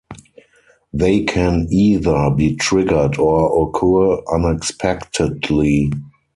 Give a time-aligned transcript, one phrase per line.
[0.93, 5.91] They can either be triggered or occur unexpectedly.